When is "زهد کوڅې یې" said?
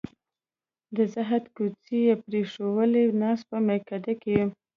1.13-2.13